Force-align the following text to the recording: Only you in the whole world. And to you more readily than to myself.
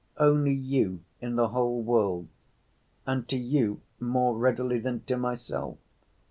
Only 0.17 0.55
you 0.55 1.01
in 1.21 1.35
the 1.35 1.49
whole 1.49 1.79
world. 1.83 2.27
And 3.05 3.27
to 3.29 3.37
you 3.37 3.81
more 3.99 4.35
readily 4.35 4.79
than 4.79 5.01
to 5.01 5.15
myself. 5.15 5.77